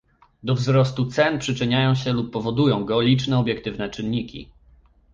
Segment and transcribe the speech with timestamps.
[0.43, 4.49] Do wzrostu cen przyczyniają się lub powodują go liczne obiektywne czynniki